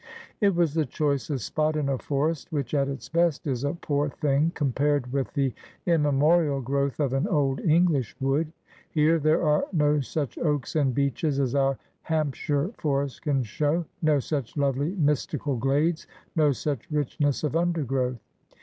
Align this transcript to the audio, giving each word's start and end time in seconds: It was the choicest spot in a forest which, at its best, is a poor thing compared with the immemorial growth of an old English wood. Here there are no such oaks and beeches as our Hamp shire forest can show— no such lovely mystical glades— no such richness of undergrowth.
It 0.39 0.55
was 0.55 0.73
the 0.73 0.87
choicest 0.87 1.45
spot 1.45 1.75
in 1.75 1.87
a 1.87 1.99
forest 1.99 2.51
which, 2.51 2.73
at 2.73 2.87
its 2.87 3.07
best, 3.07 3.45
is 3.45 3.63
a 3.63 3.75
poor 3.75 4.09
thing 4.09 4.51
compared 4.55 5.13
with 5.13 5.31
the 5.33 5.53
immemorial 5.85 6.59
growth 6.59 6.99
of 6.99 7.13
an 7.13 7.27
old 7.27 7.59
English 7.61 8.15
wood. 8.19 8.51
Here 8.89 9.19
there 9.19 9.43
are 9.43 9.65
no 9.71 9.99
such 9.99 10.39
oaks 10.39 10.75
and 10.75 10.95
beeches 10.95 11.39
as 11.39 11.53
our 11.53 11.77
Hamp 12.01 12.33
shire 12.33 12.71
forest 12.79 13.21
can 13.21 13.43
show— 13.43 13.85
no 14.01 14.17
such 14.19 14.57
lovely 14.57 14.95
mystical 14.95 15.55
glades— 15.55 16.07
no 16.35 16.51
such 16.51 16.89
richness 16.89 17.43
of 17.43 17.55
undergrowth. 17.55 18.17